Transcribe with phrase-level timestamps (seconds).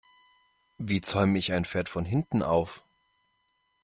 [0.79, 2.83] Wie zäume ich ein Pferd von hinten auf?